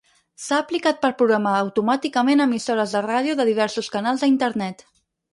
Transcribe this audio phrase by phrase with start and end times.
[0.43, 4.83] S'ha aplicat per programar automàticament emissores de ràdio de diversos canals a Internet.